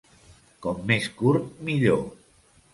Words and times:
Com 0.67 0.81
més 0.93 1.11
curt, 1.21 1.55
millor. 1.71 2.05